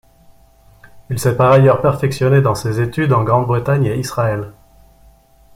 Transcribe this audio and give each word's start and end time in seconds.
Il 1.11 1.19
s'est 1.19 1.37
par 1.37 1.51
ailleurs 1.51 1.79
perfectionné 1.79 2.41
dans 2.41 2.55
ses 2.55 2.81
études 2.81 3.13
en 3.13 3.23
Grande-Bretagne 3.23 3.85
et 3.85 3.99
Israël. 3.99 4.51